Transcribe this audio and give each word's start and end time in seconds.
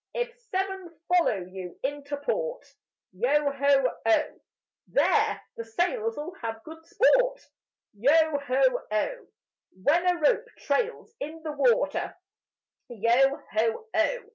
If 0.15 0.35
seven 0.49 0.89
follow 1.09 1.45
you 1.45 1.77
into 1.83 2.17
port, 2.17 2.65
Yo 3.11 3.51
ho 3.51 3.91
oh! 4.03 4.39
There 4.87 5.41
the 5.57 5.63
sailors'll 5.63 6.33
have 6.41 6.63
good 6.63 6.83
sport: 6.87 7.39
Yo 7.93 8.39
ho 8.39 8.61
oh! 8.91 9.27
When 9.83 10.07
a 10.07 10.19
rope 10.19 10.47
trails 10.57 11.13
in 11.19 11.43
the 11.43 11.51
water, 11.51 12.15
Yo 12.89 13.41
ho 13.51 13.85
oh! 13.93 14.23